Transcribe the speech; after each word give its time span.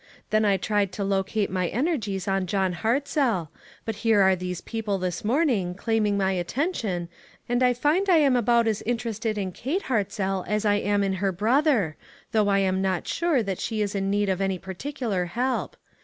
Then 0.31 0.45
I 0.45 0.57
tried 0.57 0.91
to 0.93 1.03
locate 1.03 1.51
my 1.51 1.67
energies 1.67 2.27
on 2.27 2.47
John 2.47 2.73
Hartzell; 2.73 3.49
but 3.85 3.97
here 3.97 4.19
are 4.23 4.35
these 4.35 4.59
peo 4.59 4.81
ple 4.81 4.97
this 4.97 5.23
morning, 5.23 5.75
claiming 5.75 6.17
my 6.17 6.31
attention, 6.31 7.07
and 7.47 7.61
I 7.61 7.75
find 7.75 8.09
I 8.09 8.17
am 8.17 8.35
about 8.35 8.67
as 8.67 8.81
much 8.81 8.87
interested 8.89 9.37
in 9.37 9.51
Kate 9.51 9.83
Hartzell 9.83 10.43
as 10.47 10.65
I 10.65 10.77
am 10.77 11.03
in 11.03 11.13
her 11.21 11.31
brother, 11.31 11.97
though 12.31 12.47
I 12.49 12.57
am 12.57 12.81
not 12.81 13.07
sure 13.07 13.43
that 13.43 13.59
she 13.59 13.79
is 13.83 13.93
in 13.93 14.09
need 14.09 14.27
of 14.27 14.41
any 14.41 14.57
particular 14.57 15.25
help. 15.25 15.77